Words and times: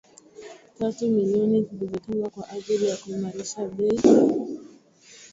tatu 0.79 1.09
milioni 1.09 1.63
zilizotengwa 1.63 2.29
kwa 2.29 2.49
ajili 2.49 2.89
ya 2.89 2.97
kuimarisha 2.97 3.65
bei 3.67 3.87
na 3.87 4.01
kumaliza 4.01 4.19
mgogoro 4.19 4.35
huo 4.45 4.65